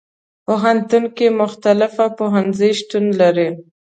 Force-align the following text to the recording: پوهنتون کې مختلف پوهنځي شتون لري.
پوهنتون 0.45 1.03
کې 1.15 1.27
مختلف 1.41 1.93
پوهنځي 2.17 2.71
شتون 2.79 3.05
لري. 3.19 3.49